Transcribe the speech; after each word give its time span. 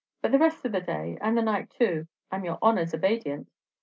But 0.23 0.31
the 0.31 0.39
rest 0.39 0.65
of 0.65 0.71
the 0.71 0.81
day, 0.81 1.19
and 1.21 1.37
the 1.37 1.43
night 1.43 1.69
too, 1.69 2.07
I'm 2.31 2.43
your 2.43 2.57
honor's 2.59 2.93
obaydient." 2.95 3.45